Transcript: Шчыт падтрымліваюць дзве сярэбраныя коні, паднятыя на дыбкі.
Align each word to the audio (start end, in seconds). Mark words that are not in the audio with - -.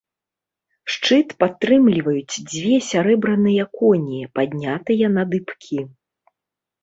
Шчыт 0.91 1.27
падтрымліваюць 1.41 2.41
дзве 2.53 2.75
сярэбраныя 2.91 3.63
коні, 3.81 4.21
паднятыя 4.39 5.11
на 5.19 5.23
дыбкі. 5.35 5.79